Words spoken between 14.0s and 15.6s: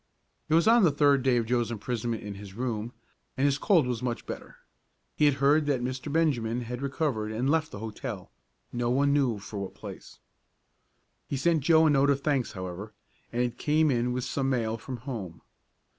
with some mail from home.